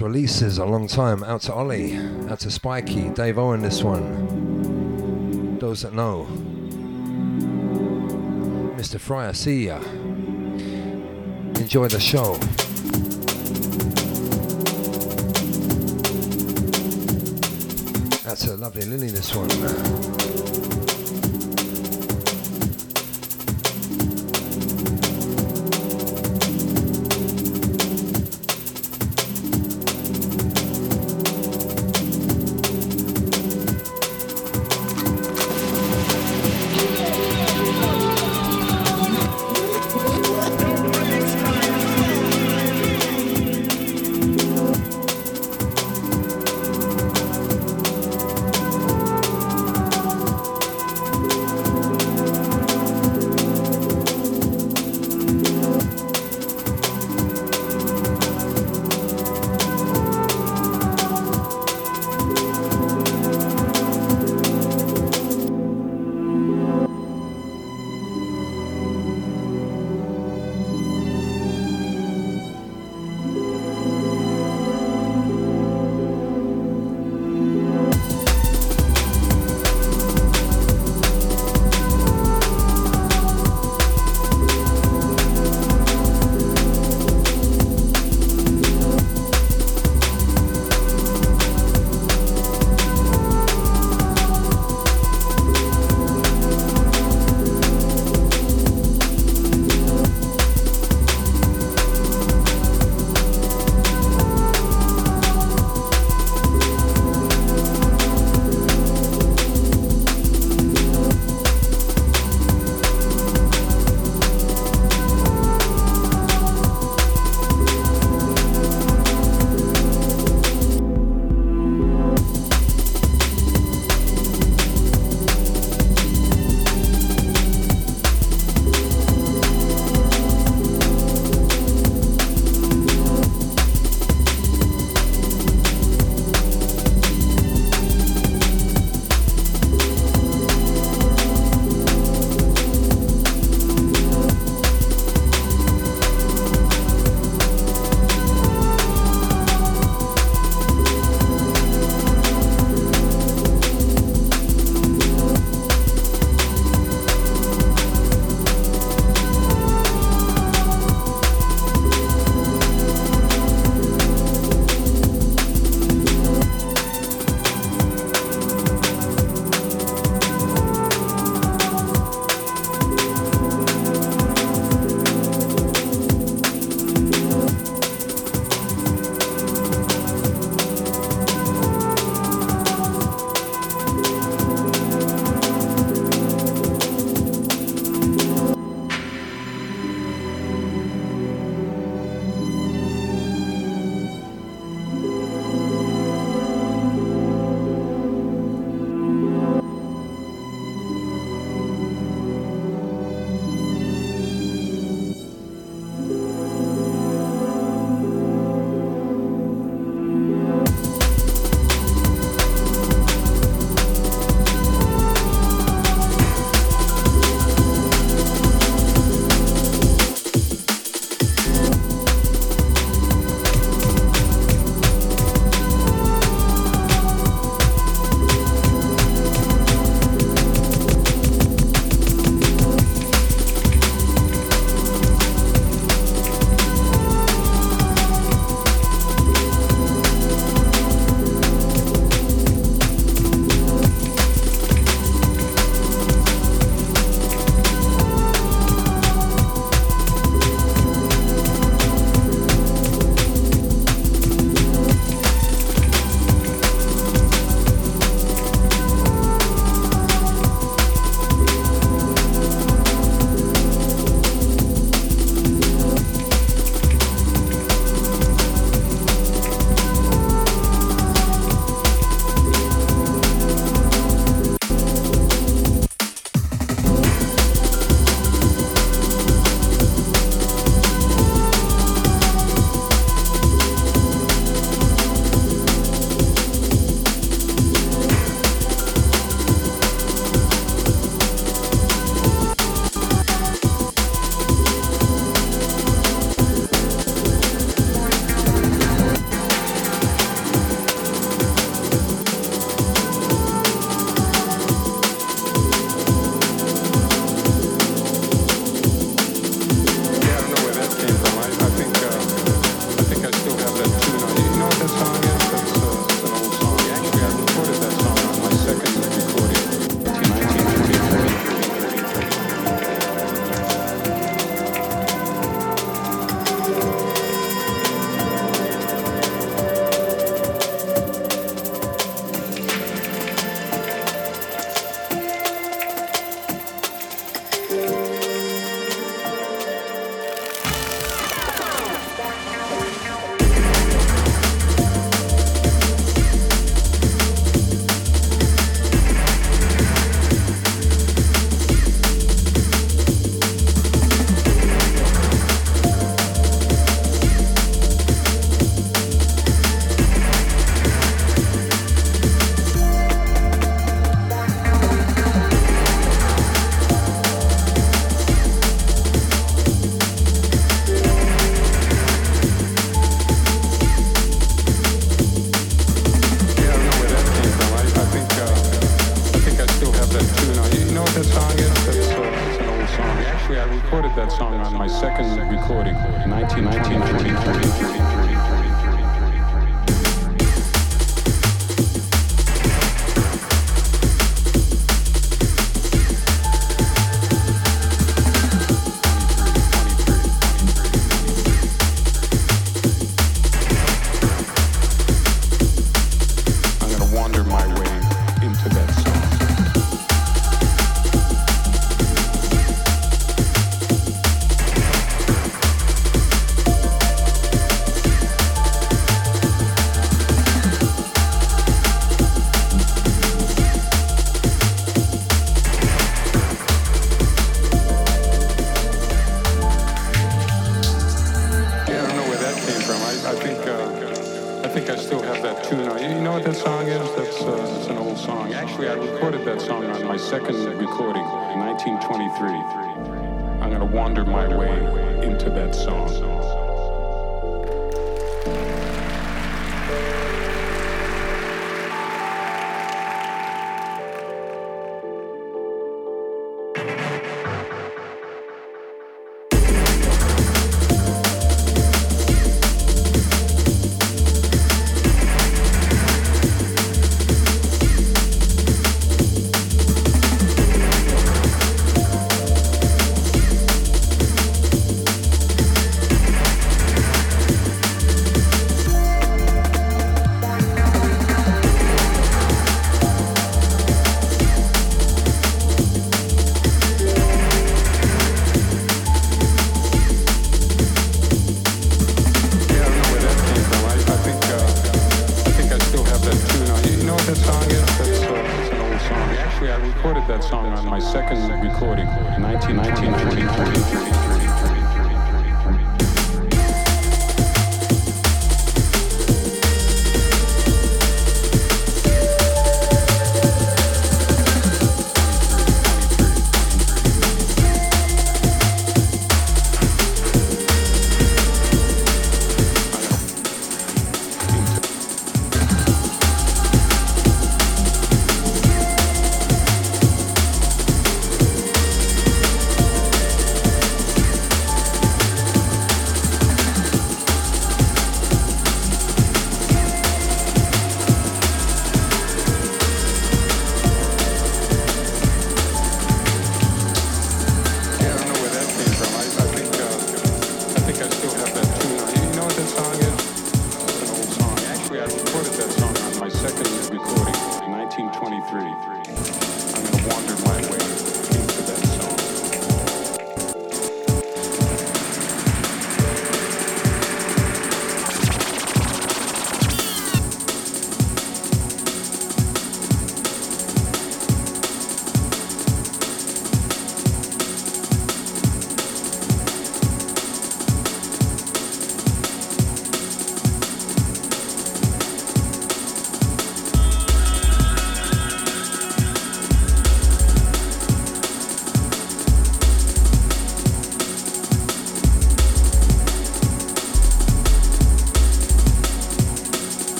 [0.00, 1.22] Releases a long time.
[1.24, 1.96] Out to Ollie,
[2.28, 5.58] out to Spikey, Dave Owen, this one.
[5.58, 6.26] Those that know.
[8.76, 8.98] Mr.
[8.98, 9.80] Fryer, see ya.
[11.60, 12.34] Enjoy the show.
[18.24, 20.13] That's a lovely Lily, this one.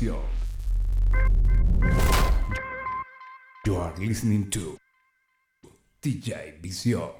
[0.00, 0.16] You
[3.76, 4.78] are listening to
[6.02, 7.11] DJ Visión.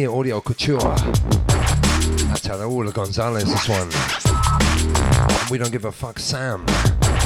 [0.00, 0.78] Here, Audio Couture.
[0.78, 3.90] That's how all the Gonzalez, this one.
[5.50, 6.64] We don't give a fuck, Sam.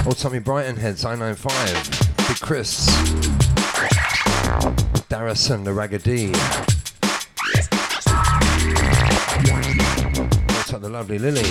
[0.05, 1.47] Old Tommy Brighton heads, I 95.
[2.27, 2.89] Big Chris.
[5.09, 6.33] Darrison, the Raggedy.
[10.53, 11.45] What's up, the lovely Lily?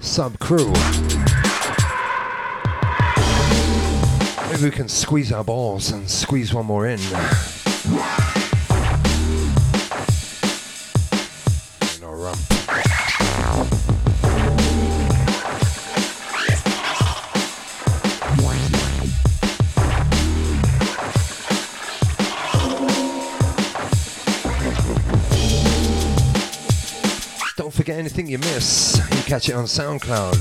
[0.00, 0.72] Sub crew.
[4.50, 6.98] Maybe we can squeeze our balls and squeeze one more in.
[28.16, 28.96] Anything you miss.
[29.10, 30.34] You catch it on SoundCloud.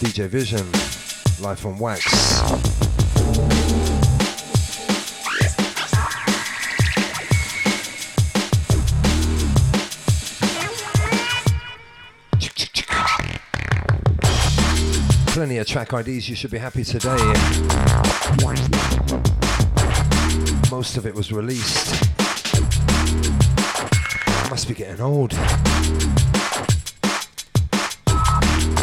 [0.00, 0.70] DJ Vision,
[1.42, 2.04] Life on Wax.
[15.32, 17.16] Plenty of track IDs, you should be happy today.
[20.70, 22.11] Most of it was released.
[24.52, 25.30] Must be getting old.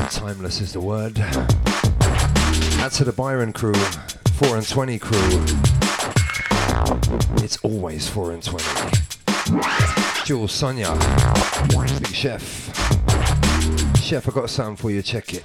[0.09, 1.19] Timeless is the word.
[2.79, 5.45] Add to the Byron crew, 4 and 20 crew.
[7.43, 8.65] It's always 4 and 20.
[10.25, 10.97] Jules, Sonia,
[11.69, 12.41] Big Chef.
[14.01, 15.43] Chef, I got something for you, check it.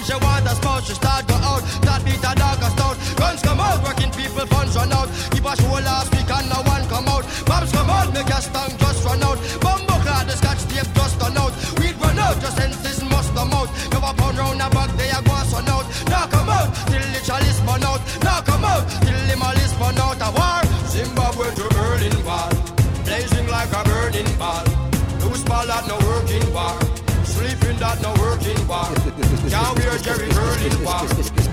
[0.00, 0.86] Sometimes she want a spouse.
[0.86, 1.62] She start go out.
[1.84, 2.96] That beat a dog a stout.
[3.16, 3.82] Guns come out.
[3.84, 5.08] Working people funds run out.
[5.30, 7.24] Keep a show last week and no one come out.
[7.44, 8.08] Bombs come out.
[8.12, 9.38] Make a tongue just run out.
[9.60, 11.52] Bumbo card the scotch tape just run out.
[11.78, 12.40] Weed run out.
[12.40, 13.68] Just senses must come out.
[13.92, 14.90] Never pound round a back.
[14.96, 15.86] They are going run out.
[16.08, 16.68] Now come out.
[16.88, 18.00] Till the chalice burn out.
[18.24, 18.88] Now come out.
[19.04, 20.20] Till the malice burn out.
[20.24, 20.64] A war.
[20.88, 22.52] Zimbabwe to Berlin wall.
[23.04, 24.64] Blazing like a burning ball.
[25.20, 26.89] Loose ball at no working bar.
[27.90, 28.94] Sleeping no working bar.
[29.50, 31.04] Can't wear Jerry Berlin bar.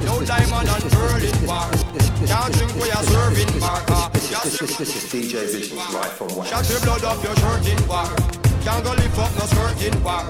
[0.05, 1.71] No diamond and Berlin bar.
[2.25, 3.81] Can't drink where you're serving bar.
[3.89, 6.49] Ah, DJ Vision's Life on Wax.
[6.49, 8.05] Shut the blood off your shirt in war.
[8.61, 10.25] Can't go lift up no skirt in war.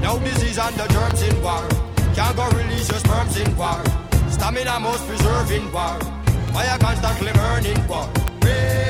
[0.00, 1.68] No disease and the germs in war.
[2.14, 3.82] Can't go release your sperms in war.
[4.30, 6.00] Stamina most preserving war.
[6.52, 8.08] Fire constantly burning war.
[8.42, 8.89] Ready,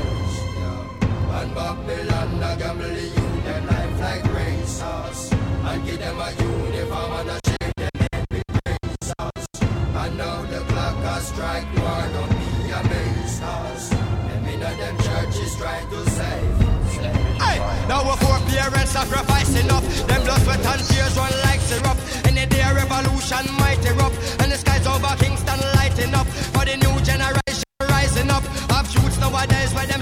[1.33, 7.29] And Babylon a gamble youth them life like racehorse And give them a uniform and
[7.29, 9.47] a shake them every racehorse
[10.01, 15.55] And now the clock has strike war, don't be amazed us Them inna them churches
[15.55, 16.71] trying to save,
[17.41, 19.83] Hey, now we're four parents sacrificing up.
[20.07, 21.97] Them blood, sweat, and tears run like syrup.
[22.25, 24.15] Any day a revolution might erupt.
[24.39, 26.27] And the skies over Kingston lighting up.
[26.53, 28.43] For the new generation rising up.
[28.77, 30.00] Of youths nowadays where them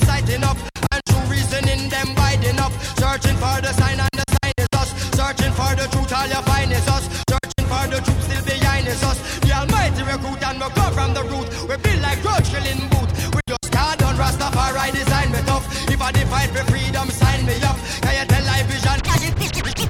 [3.39, 4.89] for the sign and the sign is us.
[5.15, 7.05] Searching for the truth, all you find is us.
[7.31, 9.17] Searching for the truth still behind is us.
[9.39, 11.47] The almighty recruit and we come from the root.
[11.67, 13.09] We build like grudge killing boot.
[13.33, 15.65] We just start on Rastafari design me tough.
[15.87, 17.77] If I define for freedom, sign me up.
[18.03, 18.99] Can you tell I vision?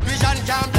[0.05, 0.78] Vision can't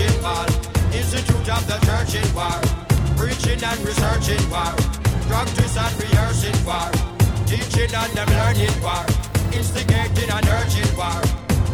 [0.00, 0.72] of the.
[0.96, 2.60] Institute of the church in war.
[3.16, 4.72] Preaching and researching war.
[5.28, 6.88] Practice and rehearsing war.
[7.44, 9.04] Teaching and them learning war.
[9.52, 11.20] Instigating and urging war.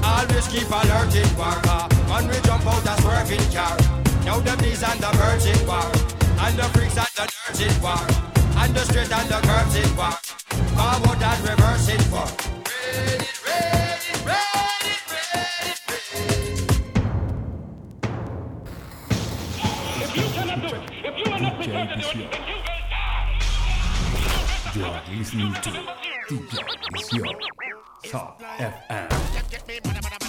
[0.03, 1.59] Always keep alerting war.
[1.67, 3.77] Uh, when we jump out a swerving car.
[4.25, 5.87] Now the bees and the birds in war.
[6.43, 8.03] And the freaks and the nerds in war.
[8.59, 10.15] And the straight and the curves in war.
[10.75, 12.27] Forward and reverse in war.
[12.67, 13.98] Ready, ready,
[21.19, 21.25] You
[24.85, 25.71] are listening to
[26.29, 26.63] DJ
[27.11, 27.25] Show
[28.09, 30.28] Top FM.